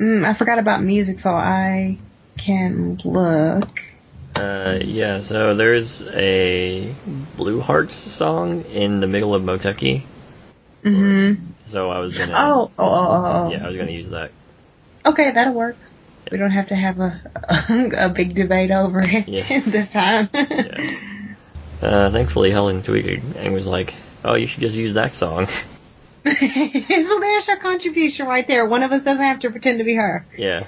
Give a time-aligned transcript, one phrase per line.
[0.00, 1.98] Mm, I forgot about music, so I
[2.38, 3.68] can look.
[4.34, 6.94] Uh, yeah, so there's a
[7.36, 10.02] Blue Hearts song in the middle of Moteki.
[10.82, 11.44] Mm-hmm.
[11.66, 12.32] So I was gonna.
[12.34, 13.50] Oh, oh, oh, oh, oh.
[13.50, 14.30] Yeah, I was gonna use that.
[15.04, 15.76] Okay, that'll work.
[16.30, 17.20] We don't have to have a
[17.98, 19.60] a, big debate over it Yeah.
[19.66, 20.30] this time.
[20.34, 20.96] Yeah.
[21.82, 25.48] Uh, thankfully, Helen tweeted and was like, "Oh, you should just use that song."
[26.25, 28.65] so there's her contribution right there.
[28.65, 30.25] One of us doesn't have to pretend to be her.
[30.37, 30.65] Yeah.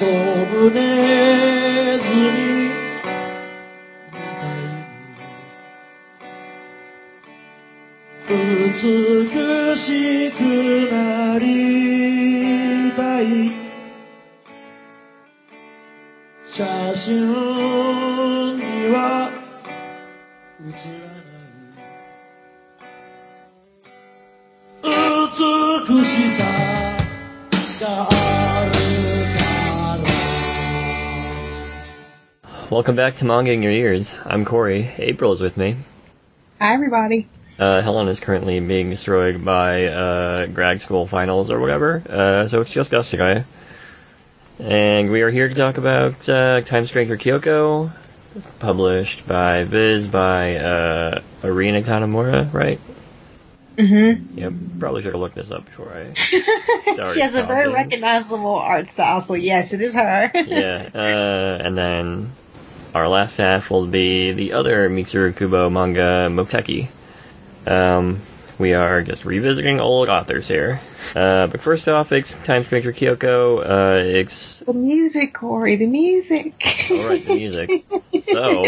[0.00, 0.06] ド
[0.46, 2.20] ブネズミ
[4.10, 4.58] みたい
[8.36, 10.38] に美しく
[10.90, 13.55] なりたい
[16.46, 17.28] 写真
[18.56, 19.30] には
[20.70, 21.82] 写らない
[24.82, 26.44] 美しさ
[27.80, 28.72] がある
[29.38, 29.44] か
[32.68, 34.12] ら Welcome back to Manga in Your Ears.
[34.24, 34.90] I'm Corey.
[34.98, 35.76] April is with me.
[36.60, 37.28] Hi, everybody.
[37.58, 42.62] Uh, Helen is currently being destroyed by uh, grad school finals or whatever, uh, so
[42.62, 43.44] it's just us today.
[44.59, 47.91] And we are here to talk about uh, Time Stranger Kyoko,
[48.57, 52.79] published by Viz by uh, Tanemura, right?
[53.77, 54.39] Mm-hmm.
[54.39, 56.13] Yep, probably should have looked this up before I.
[56.15, 60.31] she has a very recognizable art style, so yes, it is her.
[60.35, 62.31] yeah, uh, and then
[62.95, 66.87] our last half will be the other Mitsuru Kubo manga, Moteki.
[67.67, 68.21] Um,
[68.59, 70.81] we are just revisiting old authors here.
[71.15, 73.59] Uh, but first off, it's Time Stranger Kyoko.
[73.59, 76.53] Uh, it's the music, Corey, the music.
[76.91, 77.85] alright, the music.
[78.23, 78.63] So,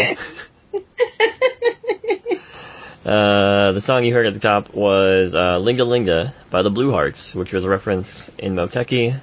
[3.10, 6.92] uh, the song you heard at the top was uh, Linda Linda by the Blue
[6.92, 9.20] Hearts, which was a reference in Moteki.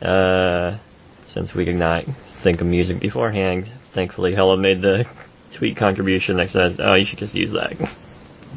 [0.00, 0.78] Uh,
[1.26, 2.04] since we could not
[2.42, 5.06] think of music beforehand, thankfully Helen made the
[5.52, 7.76] tweet contribution that said, oh, you should just use that.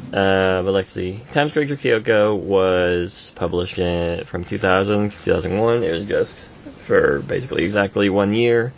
[0.08, 1.20] Uh, but let's see.
[1.32, 5.84] Time Stranger Kyoko was published in, from 2000 to 2001.
[5.84, 6.48] It was just
[6.86, 8.72] for basically exactly one year.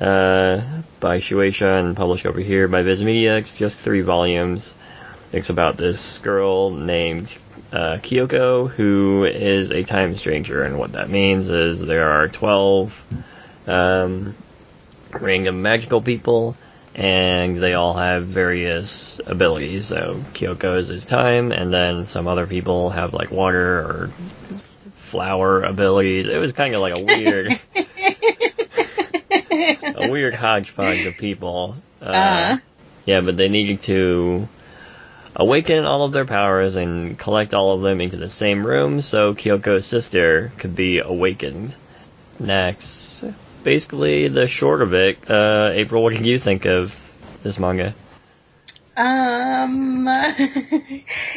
[0.00, 0.62] Uh,
[1.00, 3.36] by Shueisha and published over here by Viz Media.
[3.36, 4.74] It's just three volumes.
[5.32, 7.36] It's about this girl named
[7.72, 13.02] uh, Kyoko who is a time stranger, and what that means is there are 12
[13.66, 14.36] um,
[15.10, 16.56] random magical people,
[16.94, 19.86] and they all have various abilities.
[19.86, 24.10] So Kyoko's is time, and then some other people have like water or
[24.96, 26.28] flower abilities.
[26.28, 27.60] It was kind of like a weird,
[29.96, 31.76] a weird hodgepodge of people.
[32.00, 32.58] Uh, Uh-huh.
[33.06, 34.46] Yeah, but they needed to
[35.34, 39.34] awaken all of their powers and collect all of them into the same room so
[39.34, 41.74] Kyoko's sister could be awakened.
[42.38, 43.24] Next,
[43.62, 45.30] basically the short of it.
[45.30, 46.94] Uh, April, what did you think of
[47.42, 47.94] this manga?
[48.96, 50.08] Um,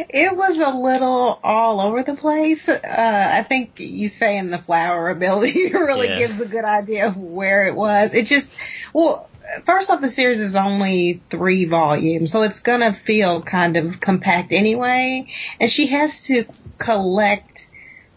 [0.09, 2.67] it was a little all over the place.
[2.67, 6.17] Uh, I think you say in the flower ability really Yeah.
[6.17, 8.15] gives a good idea of where it was.
[8.15, 8.57] It just,
[8.93, 9.29] well,
[9.65, 14.53] first off, the series is only three volumes, so it's gonna feel kind of compact
[14.53, 15.27] anyway.
[15.59, 16.45] And she has to
[16.79, 17.67] collect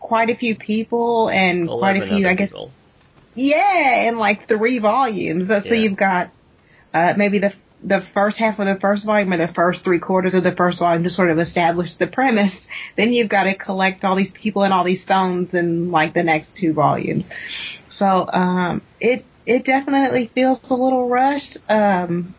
[0.01, 2.73] quite a few people and quite a few, I guess, people.
[3.35, 5.49] Yeah, in like three volumes.
[5.49, 6.31] So, so you've got
[6.93, 10.35] uh, maybe the the first half of the first volume or the first three quarters
[10.35, 12.67] of the first volume to sort of establish the premise.
[12.97, 16.25] Then you've got to collect all these people and all these stones in like the
[16.25, 17.29] next two volumes.
[17.89, 21.59] So um, it it definitely feels a little rushed.
[21.69, 22.35] Um,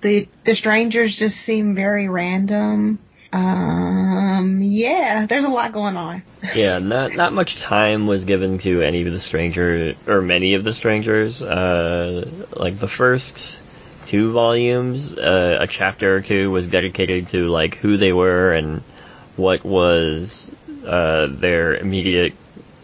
[0.00, 2.98] the the strangers just seem very random.
[3.36, 6.22] Um, yeah, there's a lot going on.
[6.54, 10.64] Yeah, not not much time was given to any of the stranger or many of
[10.64, 11.42] the strangers.
[11.42, 13.60] Uh, like the first
[14.06, 18.82] two volumes, uh, a chapter or two was dedicated to like who they were and
[19.36, 20.50] what was
[20.86, 22.32] uh, their immediate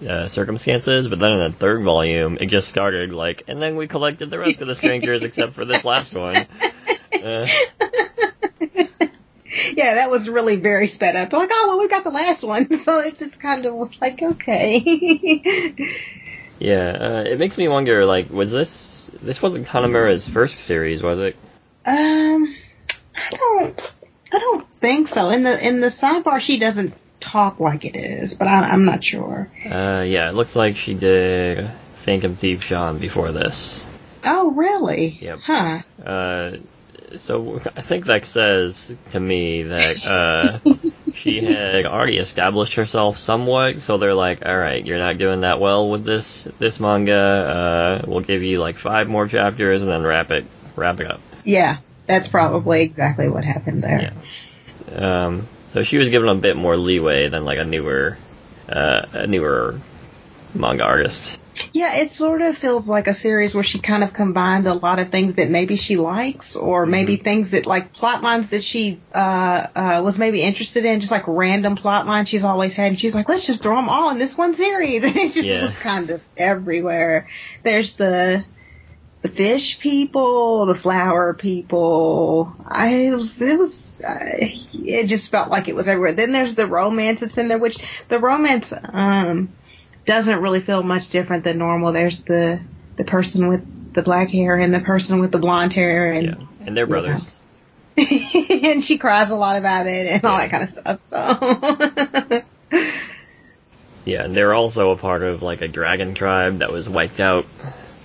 [0.06, 1.08] uh, circumstances.
[1.08, 4.38] But then in the third volume, it just started like, and then we collected the
[4.38, 6.36] rest of the strangers except for this last one.
[7.24, 7.46] Uh,
[9.76, 11.32] yeah, that was really very sped up.
[11.32, 14.22] Like, oh well, we got the last one, so it just kind of was like,
[14.22, 14.78] okay.
[16.58, 18.04] yeah, uh, it makes me wonder.
[18.04, 21.36] Like, was this this wasn't Tanemura's first series, was it?
[21.84, 22.54] um,
[23.16, 23.92] I don't,
[24.32, 25.30] I don't think so.
[25.30, 29.02] In the in the sidebar, she doesn't talk like it is, but I, I'm not
[29.02, 29.50] sure.
[29.64, 31.70] Uh, yeah, it looks like she did
[32.02, 33.84] Phantom Thief Jeanne before this.
[34.24, 35.18] Oh, really?
[35.20, 35.38] Yep.
[35.42, 35.82] Huh.
[36.04, 36.50] Uh,
[37.18, 40.58] so I think that says to me that uh,
[41.14, 45.60] she had already established herself somewhat, so they're like, all right, you're not doing that
[45.60, 47.14] well with this this manga.
[47.14, 51.20] Uh, we'll give you like five more chapters and then wrap it wrap it up.
[51.44, 54.12] Yeah, that's probably exactly what happened there.
[54.90, 55.24] Yeah.
[55.24, 58.18] Um, so she was given a bit more leeway than like a newer
[58.68, 59.80] uh, a newer
[60.54, 61.38] manga artist.
[61.74, 64.98] Yeah, it sort of feels like a series where she kind of combined a lot
[64.98, 67.22] of things that maybe she likes, or maybe Mhm.
[67.24, 71.24] things that like plot lines that she uh, uh, was maybe interested in, just like
[71.26, 72.88] random plot lines she's always had.
[72.88, 75.48] And she's like, let's just throw them all in this one series, and it just
[75.48, 75.60] Yeah.
[75.60, 77.28] was kind of everywhere.
[77.62, 78.44] There's the
[79.20, 82.56] the fish people, the flower people.
[82.66, 86.12] I it was it was it just felt like it was everywhere.
[86.12, 87.78] Then there's the romance that's in there, which
[88.08, 89.52] the romance um
[90.06, 91.92] doesn't really feel much different than normal.
[91.92, 92.60] There's the
[92.96, 96.66] the person with the black hair and the person with the blonde hair, and Yeah,
[96.66, 97.26] and they're brothers.
[97.96, 101.02] and she cries a lot about it and all that kind of stuff.
[101.10, 102.42] So
[104.04, 107.46] Yeah, and they're also a part of like a dragon tribe that was wiped out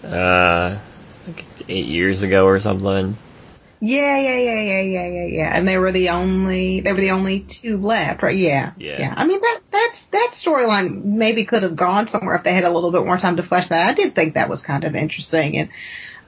[0.03, 0.77] uh
[1.25, 3.17] like eight years ago or something.
[3.81, 5.51] yeah, yeah, yeah, yeah, yeah, yeah, yeah.
[5.53, 8.37] And they were the only they were the only two left, right?
[8.37, 8.73] Yeah.
[8.77, 9.13] Yeah, Yeah.
[9.15, 12.69] I mean that that's that storyline maybe could have gone somewhere if they had a
[12.71, 13.87] little bit more time to flesh that.
[13.89, 15.69] I did think that was kind of interesting and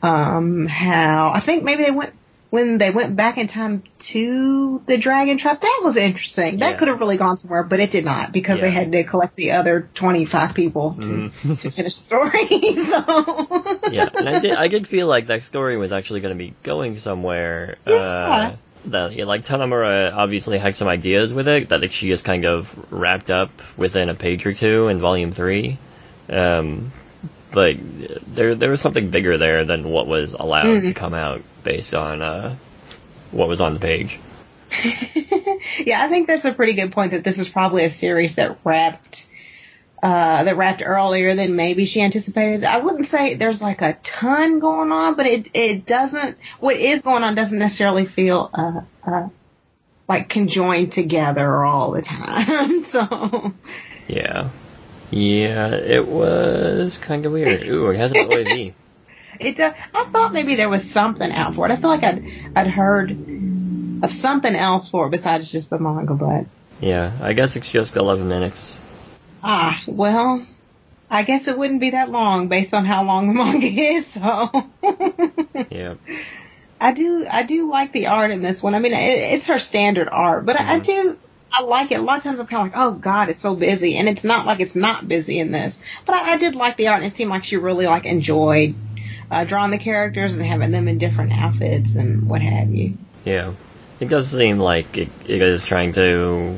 [0.01, 2.13] um how I think maybe they went
[2.51, 6.77] when they went back in time to the dragon trap that was interesting that Yeah.
[6.77, 9.51] could have really gone somewhere but it did not because they had to collect the
[9.51, 11.59] other 25 people to, Mhm.
[11.61, 15.77] to finish the story so yeah, and I did I did feel like that story
[15.77, 17.77] was actually going to be going somewhere.
[17.85, 17.93] Yeah.
[17.95, 22.25] Uh, that yeah, like Tanemura obviously had some ideas with it that like, she just
[22.25, 25.77] kind of wrapped up within a page or two in volume three.
[26.29, 26.91] Um,
[27.51, 27.75] but
[28.27, 30.95] there there was something bigger there than what was allowed to Mm.
[30.95, 32.55] come out based on uh,
[33.31, 34.19] what was on the page.
[35.79, 38.59] yeah, I think that's a pretty good point that this is probably a series that
[38.63, 39.25] wrapped
[40.01, 42.63] uh that wrapped earlier than maybe she anticipated.
[42.63, 47.01] I wouldn't say there's like a ton going on, but it it doesn't what is
[47.01, 49.29] going on doesn't necessarily feel uh uh
[50.07, 52.83] like conjoined together all the time.
[52.83, 53.53] so
[54.07, 54.49] Yeah.
[55.11, 57.63] Yeah, it was kind of weird.
[57.63, 58.73] Ooh, it has an OAV.
[59.39, 61.71] it does I thought maybe there was something out for it.
[61.71, 62.25] I feel like I'd
[62.55, 63.11] I'd heard
[64.01, 66.45] of something else for it besides just the manga, but
[66.79, 68.79] Yeah, I guess it's just 11 minutes.
[69.43, 70.45] Ah, well,
[71.09, 74.49] I guess it wouldn't be that long based on how long the manga is, so.
[75.71, 75.95] Yeah.
[76.81, 78.73] I do, I do like the art in this one.
[78.75, 78.97] I mean, it,
[79.33, 80.83] it's her standard art, but I, I Mhm.
[80.83, 81.17] do,
[81.51, 81.99] I like it.
[81.99, 84.23] A lot of times I'm kind of like, oh god, it's so busy, and it's
[84.23, 85.79] not like it's not busy in this.
[86.05, 88.75] But I, I did like the art, and it seemed like she really like enjoyed
[89.31, 92.97] uh, drawing the characters and having them in different outfits and what have you.
[93.25, 93.53] Yeah.
[93.99, 96.55] It does seem like it, it is trying to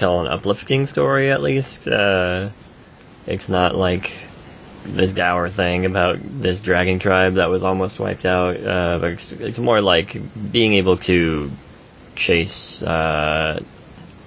[0.00, 1.86] tell an uplifting story, at least.
[1.86, 2.48] Uh,
[3.26, 4.12] it's not like
[4.84, 9.30] this dour thing about this dragon tribe that was almost wiped out, uh, but it's,
[9.32, 10.18] it's more like
[10.50, 11.50] being able to
[12.16, 13.62] chase uh,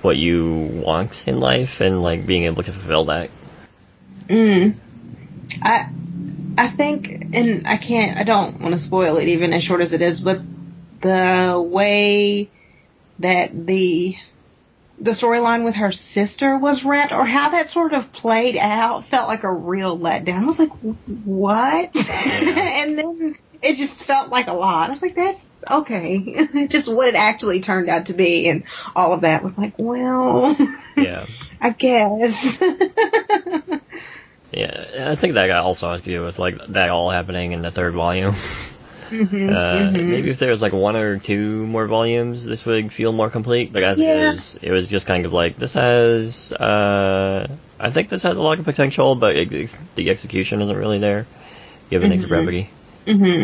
[0.03, 0.53] what you
[0.85, 3.29] want in life and like being able to fulfill that.
[4.29, 4.75] Mm.
[5.61, 5.89] I
[6.55, 9.93] I think, and I can't, I don't want to spoil it even as short as
[9.93, 10.39] it is, but
[11.01, 12.49] the way
[13.19, 14.15] that the
[14.99, 19.27] the storyline with her sister was wrapped, or how that sort of played out, felt
[19.27, 20.43] like a real letdown.
[20.43, 20.71] I was like,
[21.25, 21.95] what?
[22.11, 24.89] and then it just felt like a lot.
[24.89, 26.67] I was like, that's okay.
[26.67, 28.63] just what it actually turned out to be, and
[28.95, 30.55] all of that was like, well,
[30.95, 31.25] Yeah.
[31.59, 32.61] I guess.
[34.53, 37.71] Yeah, I think that also has to do with like that all happening in the
[37.71, 38.35] third volume.
[39.13, 40.05] Mhm, Uh, mhm.
[40.07, 43.71] Maybe if there was like one or two more volumes, this would feel more complete.
[43.71, 44.09] But as Yeah.
[44.31, 46.51] it is, it was just kind of like this has.
[46.51, 47.47] Uh,
[47.79, 50.97] I think this has a lot of potential, but it, it's- the execution isn't really
[50.99, 51.27] there,
[51.89, 52.29] given its Mhm.
[52.29, 52.69] brevity.
[53.05, 53.43] hmm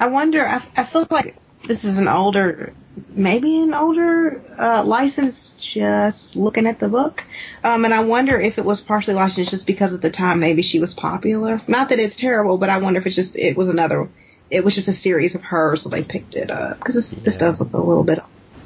[0.00, 0.40] I wonder.
[0.46, 1.34] I, I feel like
[1.66, 2.72] this is an older,
[3.14, 5.54] maybe an older uh, license.
[5.58, 7.24] Just looking at the book,
[7.64, 10.62] um, and I wonder if it was partially licensed just because at the time maybe
[10.62, 11.60] she was popular.
[11.66, 14.08] Not that it's terrible, but I wonder if it's just it was another.
[14.50, 17.38] It was just a series of hers, so they picked it up because this, this
[17.38, 18.20] does look a little bit.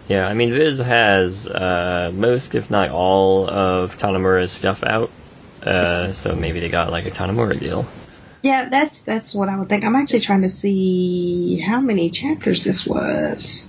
[0.08, 5.11] Yeah, I mean, Viz has uh, most, if not all, of Tanemura's stuff out.
[5.62, 7.87] Uh, so maybe they got like a Tanemura deal.
[8.42, 9.85] Yeah, that's that's what I would think.
[9.85, 13.68] I'm actually trying to see how many chapters this was.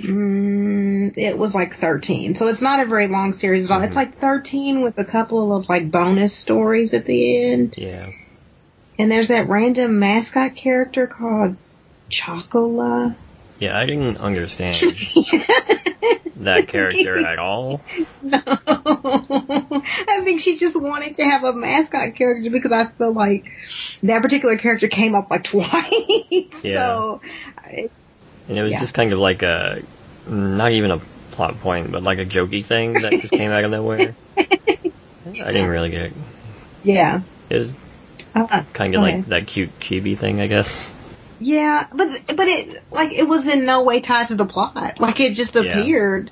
[0.00, 3.82] Mm, it was like 13, so it's not a very long series at all.
[3.82, 4.00] It's Mhm.
[4.00, 7.76] like 13 with a couple of like bonus stories at the end.
[7.78, 8.10] Yeah.
[8.98, 11.56] And there's that random mascot character called
[12.08, 13.16] Chocola.
[13.58, 14.76] Yeah, I didn't understand.
[16.36, 17.80] that character at all.
[18.22, 18.40] No.
[18.46, 23.50] I think she just wanted to have a mascot character because I feel like
[24.02, 25.70] that particular character came up like twice.
[26.62, 26.74] Yeah.
[26.74, 27.20] So,
[27.66, 27.90] it,
[28.48, 28.80] And it was Yeah.
[28.80, 29.82] just kind of like a,
[30.28, 31.00] not even a
[31.32, 34.14] plot point, but like a jokey thing that just came out of nowhere.
[34.36, 34.42] I
[35.26, 36.12] didn't really get it.
[36.82, 37.22] yeah.
[37.50, 37.74] It was
[38.34, 40.92] Uh, kind of like that cute chibi thing, I guess.
[41.38, 44.98] Yeah, but but it like it was in no way tied to the plot.
[44.98, 45.60] Like it just Yeah.
[45.60, 46.30] appeared.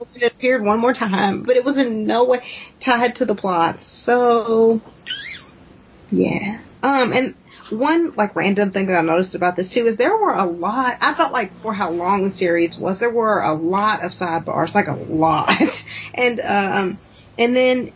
[0.00, 2.40] It appeared one more time, but it was in no way
[2.80, 3.82] tied to the plot.
[3.82, 4.80] So
[6.10, 6.60] yeah.
[6.82, 7.34] Um and
[7.70, 10.96] one like random thing that I noticed about this too is there were a lot
[11.02, 14.74] I felt like for how long the series was, there were a lot of sidebars,
[14.74, 15.84] like a lot.
[16.14, 16.98] and um
[17.36, 17.92] and then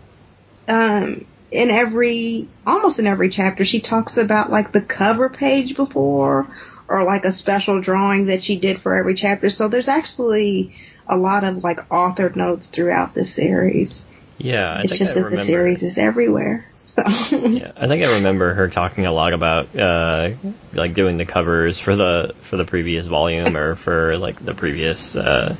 [0.68, 6.48] um in every almost in every chapter she talks about like the cover page before
[6.88, 9.50] or like a special drawing that she did for every chapter.
[9.50, 10.74] So there's actually
[11.06, 14.04] a lot of like authored notes throughout the series.
[14.38, 15.36] Yeah, I it's think just I that remember.
[15.36, 17.02] the series is everywhere so.
[17.06, 20.30] Yeah, I think I remember her talking a lot about uh,
[20.72, 25.14] like doing the covers for the for the previous volume or for like the previous
[25.14, 25.54] uh,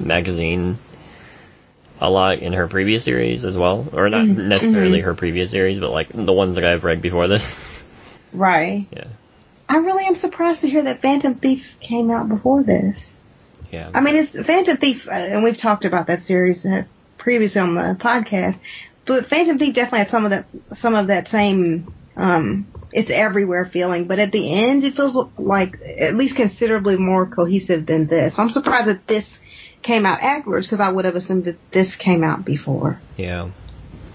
[0.00, 0.78] magazine
[2.02, 5.04] a lot in her previous series as well, or not Mhm, necessarily mhm.
[5.04, 7.58] her previous series, but like the ones that I've read before this.
[8.32, 9.04] right Yeah,
[9.68, 13.16] i really am surprised to hear that phantom thief came out before this
[13.72, 13.88] yeah.
[13.94, 16.84] I mean, it's Phantom Thief, uh, and we've talked about that series uh,
[17.16, 18.58] previously on the podcast.
[19.06, 20.44] But Phantom Thief definitely had some of that,
[20.74, 24.08] some of that same, um, it's everywhere feeling.
[24.08, 28.34] But at the end, it feels like at least considerably more cohesive than this.
[28.34, 29.40] So I'm surprised that this
[29.82, 33.00] came out afterwards because I would have assumed that this came out before.
[33.16, 33.50] Yeah.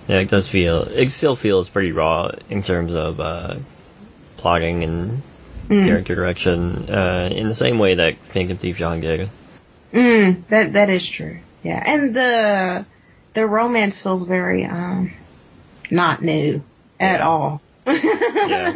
[0.07, 0.83] Yeah, it does feel.
[0.83, 3.55] It still feels pretty raw in terms of uh,
[4.37, 5.21] plotting and
[5.69, 5.83] Mm.
[5.85, 9.29] character direction, uh, in the same way that Phantom Thief Jeanne did.
[9.91, 11.39] Mm, that that is true.
[11.61, 12.85] Yeah, and the
[13.33, 15.11] the romance feels very um
[15.91, 16.63] not new
[17.01, 17.27] at Yeah.
[17.27, 17.61] all.
[17.85, 18.73] Yeah.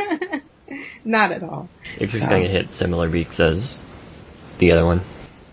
[1.06, 1.68] Not at all.
[1.98, 3.80] It's just So- going to hit similar beats as
[4.60, 5.00] the other one.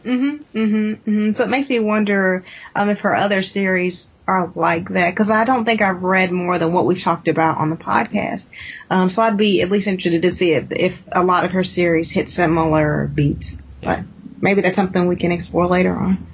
[0.04, 1.36] Mhm, mhm, mhm.
[1.36, 5.44] So it makes me wonder um, if her other series are like that because I
[5.44, 8.48] don't think I've read more than what we've talked about on the podcast.
[8.90, 11.64] Um, so I'd be at least interested to see if, if a lot of her
[11.64, 13.58] series hit similar beats.
[13.82, 14.00] But
[14.40, 16.26] maybe that's something we can explore later on.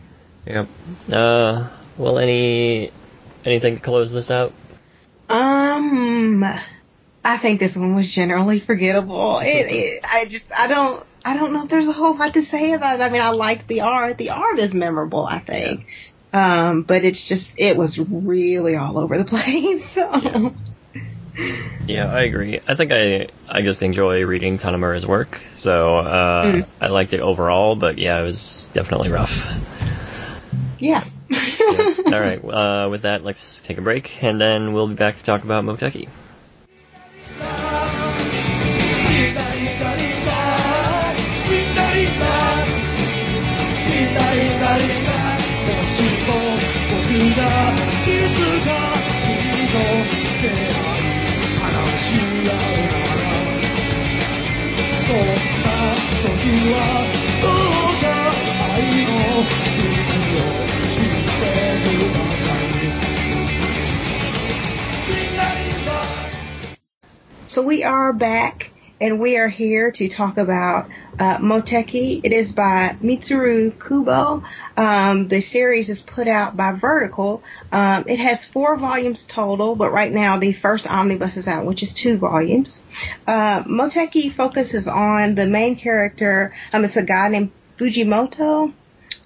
[0.47, 0.69] Yep.
[1.11, 2.91] Uh, well, any
[3.45, 4.53] anything to close this out?
[5.29, 6.45] Um,
[7.25, 9.39] I think this one was generally forgettable.
[9.41, 12.43] It, it, I just, I don't, I don't know if there's a whole lot to
[12.43, 13.03] say about it.
[13.03, 14.19] I mean, I like the art.
[14.19, 15.87] The art is memorable, I think.
[16.33, 19.91] Um, but it's just, it was really all over the place.
[19.91, 20.51] So, Yeah.
[21.87, 22.61] Yeah, I agree.
[22.67, 26.67] I think I I just enjoy reading Tanemura's work, so uh, Mm.
[26.81, 27.77] I liked it overall.
[27.77, 29.33] But yeah, it was definitely rough.
[30.79, 31.05] yeah.
[31.29, 31.95] Yeah.
[32.07, 32.43] All right.
[32.43, 35.65] Uh, with that, let's take a break, and then we'll be back to talk about
[35.65, 36.09] Moteki.
[67.55, 72.21] So we are back and we are here to talk about uh, Moteki.
[72.25, 74.43] It is by Mitsuru Kubo.
[74.77, 77.45] Um, the series is put out by Vertical.
[77.71, 81.85] Um, it has four volumes total, but right now the first omnibus is out, which
[81.85, 82.83] is two volumes.
[83.25, 86.53] Uh, Moteki focuses on the main character.
[86.73, 88.73] Um, it's a guy named Fujimoto,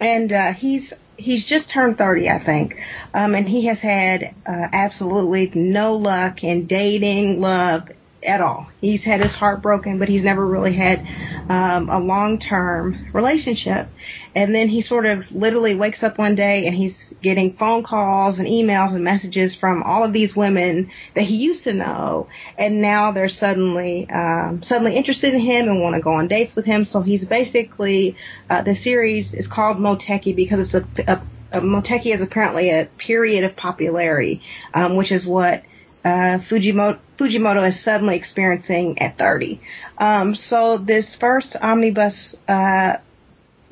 [0.00, 2.80] and uh, he's he's just turned 30, I think.
[3.12, 7.88] Um, and he has had uh, absolutely no luck in dating, love,
[8.22, 8.68] at all.
[8.80, 11.06] He's had his heart broken, but he's never really had
[11.48, 13.88] um, a long-term relationship.
[14.34, 18.38] And then he sort of literally wakes up one day and he's getting phone calls
[18.38, 22.80] and emails and messages from all of these women that he used to know, and
[22.80, 26.64] now they're suddenly um, suddenly interested in him and want to go on dates with
[26.64, 26.84] him.
[26.84, 28.16] So he's basically
[28.50, 32.87] uh, the series is called Moteki because it's a, a, a Moteki is apparently a
[32.98, 34.42] period of popularity,
[34.75, 35.62] um, which is what
[36.05, 39.61] uh, Fujimoto, Fujimoto is suddenly experiencing at 30.
[39.99, 42.99] Um, so this first omnibus uh,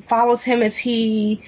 [0.01, 1.41] follows him as he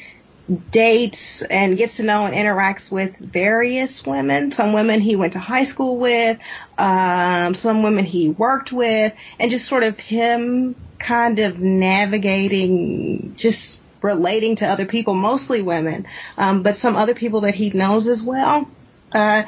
[0.72, 4.52] dates and gets to know and interacts with various women.
[4.52, 6.40] Some women he went to high school with,
[6.78, 13.84] um, some women he worked with, and just sort of him kind of navigating just
[14.02, 16.08] relating to other people, mostly women,
[16.38, 18.70] um, but some other people that he knows as well.
[19.12, 19.44] Uh,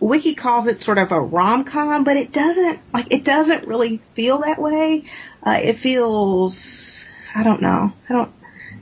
[0.00, 4.38] Wiki calls it sort of a rom-com, but it doesn't, like, it doesn't really feel
[4.38, 5.04] that way.
[5.42, 8.32] Uh, it feels, I don't know, I don't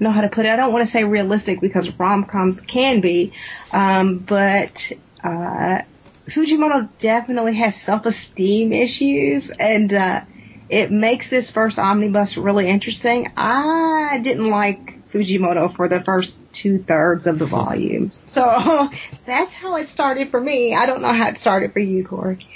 [0.01, 0.49] know how to put it.
[0.49, 3.33] I don't want to say realistic because rom-coms can be,
[3.73, 5.83] um, but, uh,
[6.27, 10.23] Fujimoto definitely has self-esteem issues and, uh,
[10.71, 13.31] it makes this first omnibus really interesting.
[13.37, 18.11] I didn't like Fujimoto for the first two thirds of the volume.
[18.11, 18.43] So
[19.27, 20.75] that's how it started for me.
[20.75, 22.47] I don't know how it started for you, Corey.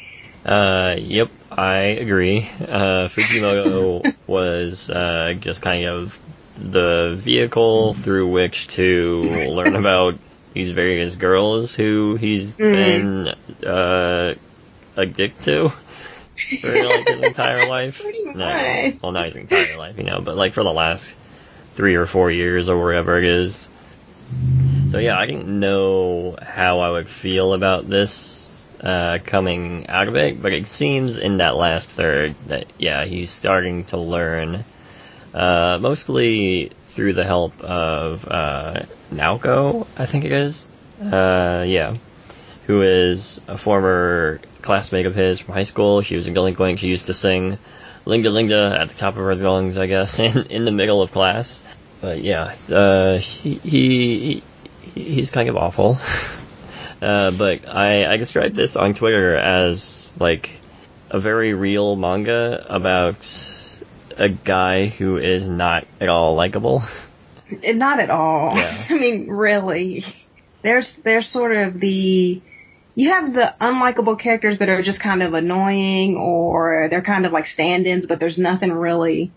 [0.44, 2.48] Uh, yep, I agree.
[2.60, 6.18] Uh, Fujimoto was uh, just kind of
[6.58, 10.18] the vehicle through which to learn about
[10.54, 12.72] these various girls who he's Mhm.
[12.72, 14.34] been uh,
[14.96, 15.72] addicted to
[16.60, 18.00] for like his entire life.
[18.00, 21.14] Pretty No, well, not his entire life, you know, but like for the last
[21.78, 23.68] three or four years or wherever it is.
[24.90, 30.16] So yeah, I didn't know how I would feel about this uh, coming out of
[30.16, 34.64] it, but it seems in that last third that yeah, he's starting to learn,
[35.32, 38.82] uh, mostly through the help of uh,
[39.12, 40.66] Naoko, I think it is.
[41.00, 41.94] Uh, yeah,
[42.66, 46.02] who is a former classmate of his from high school.
[46.02, 46.80] She was a delinquent.
[46.80, 47.56] She used to sing
[48.08, 51.12] Linda Linda at the top of her lungs, I guess, in, in the middle of
[51.12, 51.62] class.
[52.00, 54.42] But yeah, uh, he, he,
[54.92, 55.98] he he's kind of awful.
[57.00, 60.50] Uh, but I, I described this on Twitter as like
[61.08, 63.54] a very real manga about
[64.16, 66.82] a guy who is not at all likable.
[67.64, 68.56] Not at all.
[68.56, 68.84] Yeah.
[68.90, 70.04] I mean, really.
[70.62, 72.42] There's, there's sort of the,
[72.98, 77.32] you have the unlikable characters that are just kind of annoying or they're kind of
[77.32, 79.30] like stand-ins, but there's nothing really,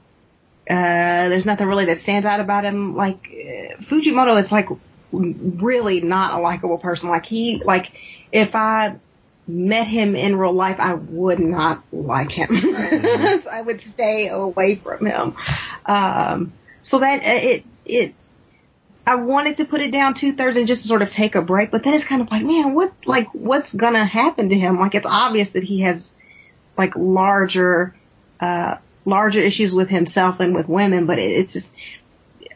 [0.68, 2.96] uh, there's nothing really that stands out about him.
[2.96, 4.68] Like, uh, Fujimoto is like
[5.12, 7.10] really not a likable person.
[7.10, 7.92] Like he, like,
[8.32, 8.96] if I
[9.48, 12.50] met him in real life, I would not like him.
[12.56, 15.36] so I would stay away from him.
[15.86, 18.16] Um, so that, uh, it, it,
[19.06, 21.72] I wanted to put it down two thirds and just sort of take a break,
[21.72, 24.80] but then it's kind of like, man, what, like, what's gonna happen to him?
[24.80, 26.16] Like, it's obvious that he has,
[26.78, 27.96] like, larger,
[28.40, 31.76] uh, larger issues with himself and with women, but it, it's just,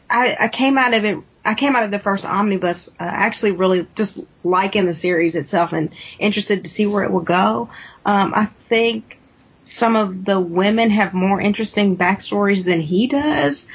[0.08, 3.52] I, I came out of it, I came out of the first omnibus, uh, actually
[3.52, 7.70] really just liking the series itself and interested to see where it will go.
[8.04, 9.18] Um, I think
[9.64, 13.66] some of the women have more interesting backstories than he does.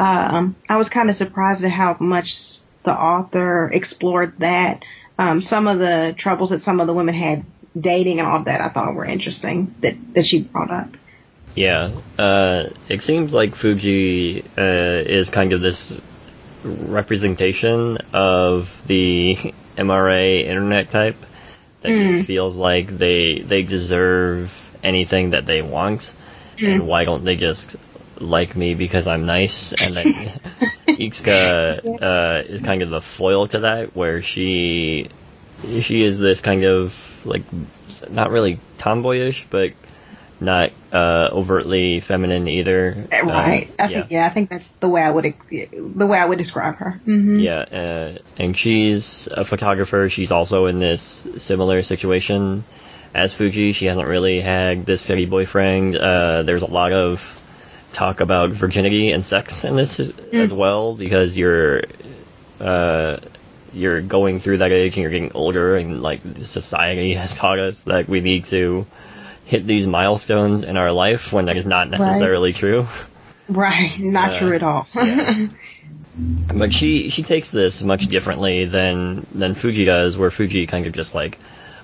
[0.00, 4.82] Um, I was kind of surprised at how much the author explored that.
[5.18, 7.44] Um, some of the troubles that some of the women had
[7.78, 10.88] dating and all of that I thought were interesting that, that she brought up.
[11.54, 14.62] Yeah, uh, it seems like Fuji uh,
[15.04, 16.00] is kind of this
[16.64, 19.36] representation of the
[19.76, 21.16] MRA internet type
[21.82, 22.08] that Mm.
[22.08, 26.12] just feels like they they deserve anything that they want,
[26.58, 27.76] and why don't they just
[28.20, 29.72] like me because I'm nice?
[29.72, 30.12] And then
[30.86, 35.08] Itsuka uh, is kind of the foil to that, where she
[35.62, 37.42] she is this kind of like
[38.08, 39.72] not really tomboyish, but
[40.40, 43.08] not uh, overtly feminine either.
[43.12, 43.70] Uh, Right.
[43.78, 46.38] Uh, I think yeah, I think that's the way I would the way I would
[46.38, 47.00] describe her.
[47.04, 50.08] hmm Yeah, uh, and she's a photographer.
[50.08, 52.64] She's also in this similar situation
[53.14, 53.72] as Fuji.
[53.72, 55.96] She hasn't really had this steady boyfriend.
[55.96, 57.20] Uh, there's a lot of
[57.92, 60.00] talk about virginity and sex in this
[60.32, 61.82] as well because you're
[62.60, 63.18] uh,
[63.72, 67.82] you're going through that age and you're getting older and like society has taught us
[67.82, 68.86] that we need to
[69.44, 72.86] hit these milestones in our life when that is not necessarily true.
[73.48, 73.90] Right.
[73.98, 74.86] Not Uh, true at all.
[74.94, 75.48] yeah.
[76.52, 80.92] But she she takes this much differently than than Fuji does, where Fuji kind of
[80.92, 81.38] just like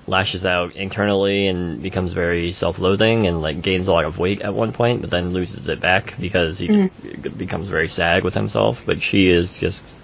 [0.07, 4.53] lashes out internally and becomes very self-loathing and like gains a lot of weight at
[4.53, 7.21] one point, but then loses it back because he mm.
[7.21, 8.81] just becomes very sad with himself.
[8.85, 9.95] But she is just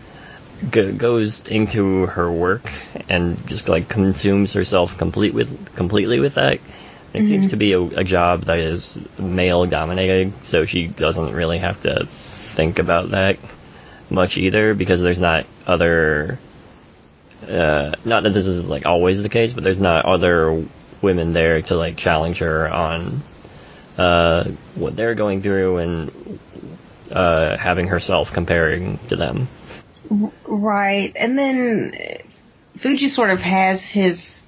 [0.69, 2.71] go, goes into her work
[3.09, 6.53] and just like consumes herself complete with completely with that.
[6.53, 6.61] It
[7.19, 7.25] mm-hmm.
[7.27, 11.81] seems to be a, a job that is male dominated, so she doesn't really have
[11.83, 12.07] to
[12.55, 13.37] think about that
[14.09, 16.39] much either because there's not other
[17.49, 20.65] uh, not that this is like always the case, but there's not other
[21.01, 23.21] women there to like challenge her on
[23.97, 26.39] uh, what they're going through and
[27.11, 29.47] uh, having herself comparing to them.
[30.45, 31.11] Right.
[31.15, 31.91] And then
[32.75, 34.43] Fuji sort of has his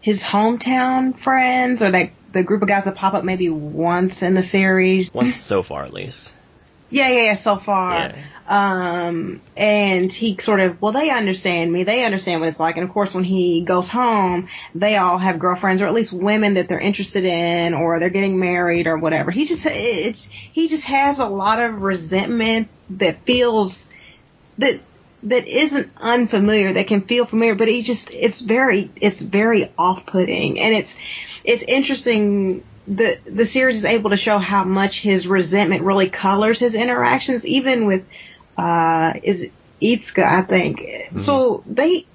[0.00, 4.34] his hometown friends or that the group of guys that pop up maybe once in
[4.34, 5.12] the series.
[5.12, 6.32] Once so far, at least.
[6.92, 7.94] Yeah, yeah, yeah, so far.
[7.94, 8.24] Yeah.
[8.46, 11.84] Um, and he sort of, well, they understand me.
[11.84, 12.76] They understand what it's like.
[12.76, 16.54] And of course, when he goes home, they all have girlfriends or at least women
[16.54, 19.30] that they're interested in or they're getting married or whatever.
[19.30, 23.88] He just, it's, he just has a lot of resentment that feels
[24.58, 24.78] that,
[25.22, 30.58] that isn't unfamiliar, that can feel familiar, but he just, it's very, it's very off-putting.
[30.58, 30.98] And it's,
[31.42, 36.58] it's interesting the the series is able to show how much his resentment really colors
[36.58, 38.06] his interactions, even with
[38.56, 40.80] uh is Itsuka, I think.
[40.80, 41.16] Mm-hmm.
[41.16, 42.06] So they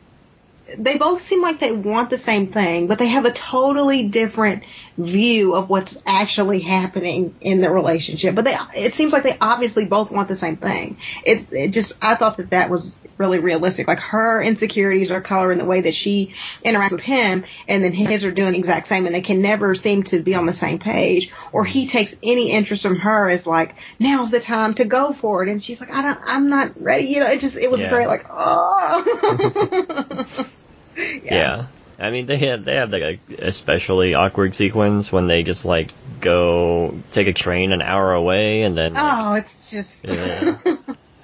[0.77, 4.63] they both seem like they want the same thing, but they have a totally different
[4.97, 8.35] view of what's actually happening in the relationship.
[8.35, 10.97] But they, it seems like they obviously both want the same thing.
[11.23, 13.87] It, it just, I thought that that was really realistic.
[13.87, 18.25] Like her insecurities are coloring the way that she interacts with him, and then his
[18.25, 20.79] are doing the exact same, and they can never seem to be on the same
[20.79, 21.31] page.
[21.51, 25.43] Or he takes any interest from her as like, now's the time to go for
[25.43, 27.05] it, and she's like, I don't, I'm not ready.
[27.05, 27.89] You know, it just, it was yeah.
[27.89, 29.05] very like, oh.
[30.97, 31.19] yeah.
[31.23, 31.67] yeah.
[31.99, 35.91] I mean, they have they have like a especially awkward sequence when they just like
[36.21, 38.93] go take a train an hour away and then.
[38.93, 40.07] Like, oh, it's just.
[40.07, 40.57] Yeah.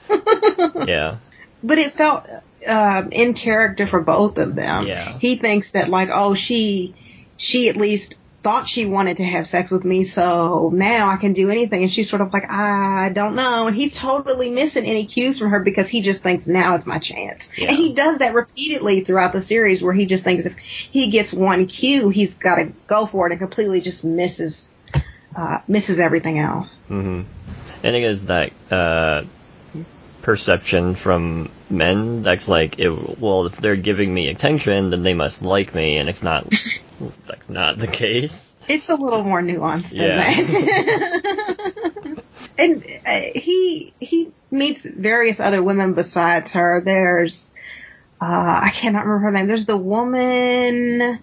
[0.88, 1.18] yeah
[1.64, 2.26] but it felt
[2.68, 4.86] uh, in character for both of them.
[4.86, 5.18] Yeah.
[5.18, 6.94] He thinks that like, oh, she,
[7.38, 11.32] she at least thought she wanted to have sex with me, so now I can
[11.32, 11.82] do anything.
[11.82, 13.68] And she's sort of like, I don't know.
[13.68, 17.00] And he's totally missing any cues from her because he just thinks now is my
[17.00, 17.50] chance.
[17.58, 17.70] Yeah.
[17.70, 21.34] And he does that repeatedly throughout the series where he just thinks if he gets
[21.34, 24.74] one cue, he's got to go for it and completely just misses,
[25.36, 26.80] uh, misses everything else.
[26.90, 27.24] Mm-hmm.
[27.84, 29.24] And it is that, uh,
[30.24, 35.44] perception from men that's like, it, well, if they're giving me attention, then they must
[35.44, 36.52] like me, and it's not
[37.30, 38.54] like not the case.
[38.68, 40.34] It's a little more nuanced than yeah.
[40.34, 42.24] that.
[42.58, 46.82] and uh, he he meets various other women besides her.
[46.82, 47.54] There's
[48.22, 49.48] uh, I cannot remember her name.
[49.48, 51.20] There's the woman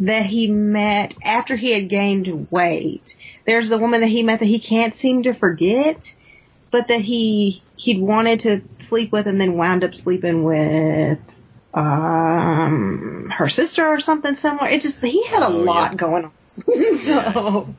[0.00, 3.16] that he met after he had gained weight.
[3.46, 6.14] There's the woman that he met that he can't seem to forget,
[6.70, 11.18] but that he he'd wanted to sleep with and then wound up sleeping with
[11.74, 14.68] um her sister or something similar.
[14.68, 15.96] It just he had a oh, lot yeah.
[15.96, 16.30] going on.
[16.96, 17.74] so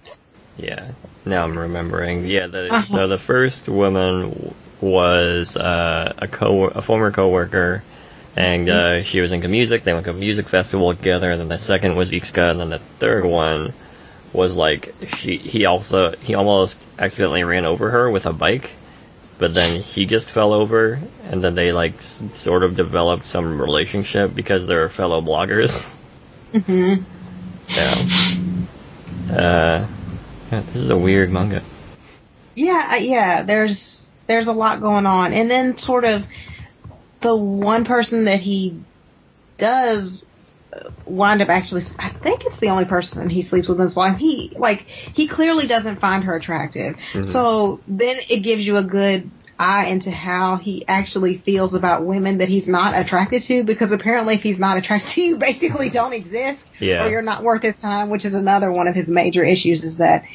[0.58, 0.66] yeah.
[0.66, 0.92] yeah.
[1.26, 2.26] Now I'm remembering.
[2.26, 2.94] Yeah, the uh-huh.
[2.94, 7.82] so the first woman was uh, a co a former coworker
[8.36, 9.02] and mm-hmm.
[9.02, 9.84] uh, she was into music.
[9.84, 11.32] They went to a music festival together.
[11.32, 13.74] And then the second was Itsuka, and then the third one
[14.34, 18.72] was like she he also he almost accidentally ran over her with a bike
[19.38, 23.60] but then he just fell over, and then they like s- sort of developed some
[23.60, 25.88] relationship because they're fellow bloggers.
[26.54, 27.04] Mhm.
[27.69, 29.36] Yeah.
[29.36, 29.88] Uh,
[30.52, 31.62] yeah, this is a weird manga.
[32.56, 33.43] Yeah, yeah.
[33.43, 36.26] There's there's a lot going on, and then sort of
[37.22, 38.80] the one person that he
[39.58, 40.24] does
[41.06, 44.18] wind up actually, I think it's the only person he sleeps with his wife.
[44.18, 46.96] He, like, he clearly doesn't find her attractive.
[46.96, 47.24] Mm-hmm.
[47.24, 52.40] So then it gives you a good eye into how he actually feels about women
[52.40, 56.14] that he's not attracted to because apparently if he's not attracted to you basically don't
[56.14, 57.06] exist yeah.
[57.06, 60.00] or you're not worth his time which is another one of his major issues is
[60.00, 60.26] that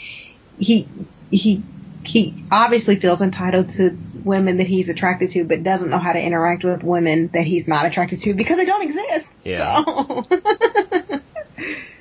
[0.59, 0.89] he
[1.31, 1.63] he
[2.05, 6.23] he obviously feels entitled to women that he's attracted to, but doesn't know how to
[6.23, 9.29] interact with women that he's not attracted to because they don't exist.
[9.45, 9.85] Yeah.
[9.85, 10.23] So.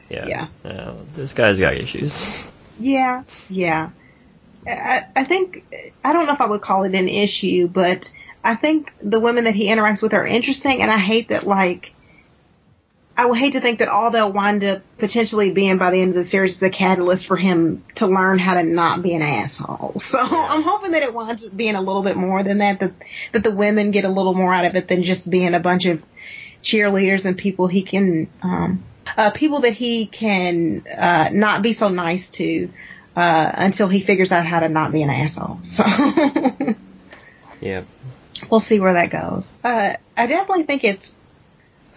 [0.10, 0.26] yeah.
[0.28, 0.48] Yeah.
[0.64, 2.48] Uh, this guy's got issues.
[2.80, 3.24] Yeah.
[3.50, 3.90] Yeah.
[4.66, 5.66] I, I think,
[6.04, 8.12] I don't know if I would call it an issue, but
[8.44, 11.94] I think the women that he interacts with are interesting and I hate that like,
[13.20, 16.12] I would hate to think that all they'll wind up potentially being by the end
[16.12, 19.24] of the series is a catalyst for him to learn how to not be an
[19.24, 19.96] asshole.
[20.08, 22.94] So I'm hoping that it winds up being a little bit more than that, that,
[23.32, 25.86] that the women get a little more out of it than just being a bunch
[25.86, 26.06] of
[26.62, 28.84] cheerleaders and people he can, um,
[29.18, 32.70] uh, people that he can, uh, not be so nice to,
[33.16, 35.60] uh, until he figures out how to not be an asshole.
[35.64, 35.84] So.
[37.62, 37.84] yeah.
[38.52, 39.54] We'll see where that goes.
[39.64, 41.16] Uh, I definitely think it's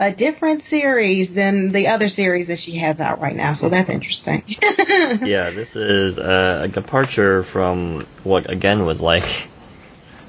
[0.01, 3.53] a different series than the other series that she has out right now.
[3.53, 4.43] So that's interesting.
[4.49, 9.47] yeah, this is a departure from what again was like.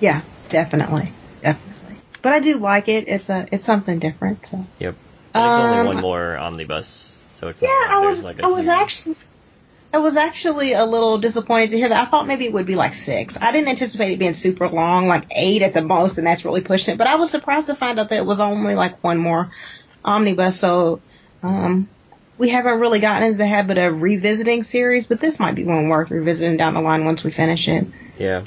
[0.02, 1.98] Yeah, definitely, definitely.
[2.22, 3.08] But I do like it.
[3.08, 4.46] It's a it's something different.
[4.46, 4.66] So.
[4.80, 4.96] Yep.
[5.34, 7.70] There's um, only one more omnibus, so it's yeah.
[7.70, 9.16] Like I was like I was actually.
[9.94, 12.02] I was actually a little disappointed to hear that.
[12.02, 13.38] I thought maybe it would be like six.
[13.40, 16.62] I didn't anticipate it being super long, like eight at the most, and that's really
[16.62, 16.98] pushing it.
[16.98, 19.52] But I was surprised to find out that it was only like one more
[20.04, 20.60] omnibus.
[20.60, 21.02] So,
[21.44, 21.90] um,
[22.38, 25.90] we haven't really gotten into the habit of revisiting series, but this might be one
[25.90, 27.86] worth revisiting down the line once we finish it.
[28.18, 28.44] Yeah.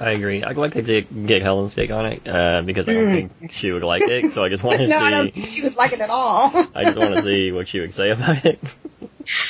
[0.00, 0.42] I agree.
[0.42, 3.38] I'd like to get, Helen's take on it uh, because I don't Mm.
[3.40, 4.32] think she would like it.
[4.32, 6.52] So I just want to no, I don't think she would like it at all.
[6.74, 8.60] I just want to see what she would say about it.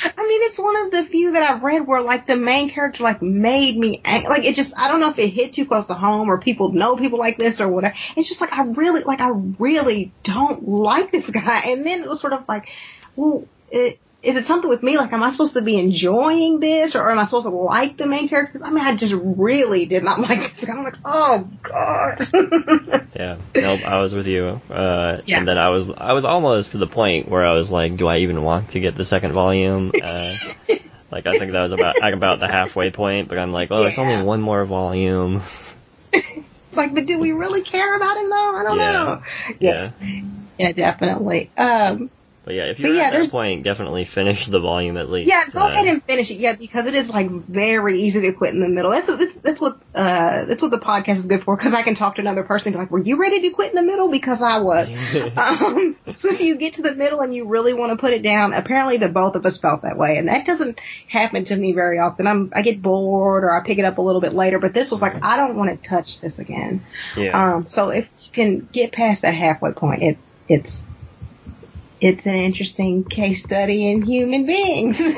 [0.03, 3.03] I mean, it's one of the few that I've read where like the main character
[3.03, 5.85] like made me ang- like it just I don't know if it hit too close
[5.87, 7.95] to home or people know people like this or whatever.
[8.15, 11.61] It's just like I really like I really don't like this guy.
[11.67, 12.69] And then it was sort of like,
[13.15, 14.97] well, it, is it something with me?
[14.97, 18.05] Like, am I supposed to be enjoying this or am I supposed to like the
[18.05, 18.61] main characters?
[18.61, 20.67] I mean, I just really did not like this.
[20.69, 22.27] I'm like, oh god.
[23.15, 23.37] Yeah.
[23.55, 23.81] Nope.
[23.85, 24.61] I was with you.
[24.69, 25.39] Uh, Yeah.
[25.39, 28.07] And then I was I was almost to the point where I was like, do
[28.07, 29.91] I even want to get the second volume?
[30.01, 30.35] Uh,
[31.11, 33.97] like I think that was about about the halfway point, but I'm like, oh, there's
[33.97, 34.03] Yeah.
[34.03, 35.41] only one more volume.
[36.13, 38.55] it's like, but do we really care about him though?
[38.57, 38.91] I don't Yeah.
[38.91, 39.21] know.
[39.59, 39.91] Yeah.
[40.57, 41.51] Yeah, definitely.
[41.57, 42.09] Um,
[42.49, 45.29] But yeah, if you're yeah, at that point, definitely finish the volume at least.
[45.29, 46.39] Yeah, go Uh, ahead and finish it.
[46.39, 48.89] Yeah, because it is like very easy to quit in the middle.
[48.89, 51.55] That's that's, that's what uh that's what the podcast is good for.
[51.55, 53.69] Because I can talk to another person and be like, "Were you ready to quit
[53.69, 54.89] in the middle?" Because I was.
[55.37, 58.23] um, so if you get to the middle and you really want to put it
[58.23, 61.73] down, apparently the both of us felt that way, and that doesn't happen to me
[61.73, 62.25] very often.
[62.25, 64.89] I'm I get bored or I pick it up a little bit later, but this
[64.89, 66.83] was like I don't want to touch this again.
[67.15, 67.57] yeah.
[67.57, 70.87] Um, so if you can get past that halfway point, it it's
[72.01, 74.99] it's an interesting case study in human beings.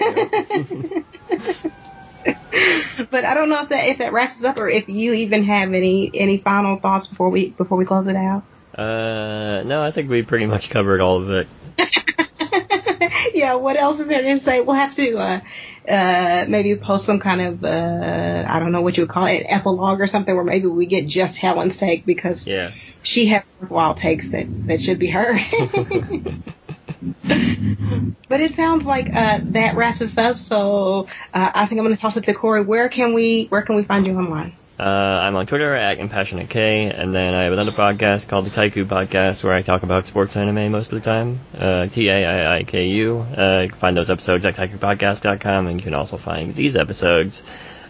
[3.12, 5.44] but I don't know if that if that wraps us up or if you even
[5.44, 8.44] have any any final thoughts before we before we close it out.
[8.78, 11.48] Uh, no, I think we pretty much covered all of it.
[13.34, 14.62] yeah, what else is there to say?
[14.62, 15.40] We'll have to uh
[15.88, 19.42] uh maybe post some kind of uh I don't know what you would call it,
[19.42, 22.72] an epilogue or something where maybe we get just Helen's take because Yeah.
[23.04, 25.42] she has worthwhile takes that that should be heard.
[28.30, 30.38] but it sounds like uh, that wraps us up.
[30.38, 32.62] So uh, I think I'm going to toss it to Corey.
[32.62, 34.56] Where can we where can we find you online?
[34.80, 38.50] Uh, I'm on Twitter at Compassionate K, and then I have another podcast called the
[38.50, 41.40] Taiiku Podcast where I talk about sports anime most of the time.
[41.56, 43.20] Uh, T-A-I-I-K-U.
[43.20, 47.44] Uh, you can find those episodes at taiikupodcast.com, and you can also find these episodes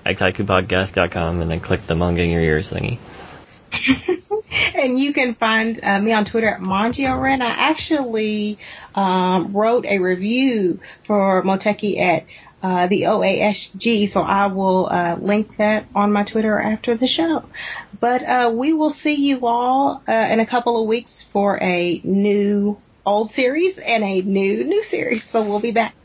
[0.06, 2.98] at taiikupodcast.com, and then click the manga in your ears thingy.
[4.76, 7.42] and you can find uh, me on Twitter at Mangio Ren.
[7.42, 8.58] I actually
[8.96, 12.26] um, wrote a review for Moteki at
[12.64, 17.44] uh, the OASG, so I will uh, link that on my Twitter after the show.
[18.00, 22.02] But uh, we will see you all uh, in a couple of weeks for a
[22.04, 25.24] new old series and a new new series.
[25.24, 25.96] So we'll be back.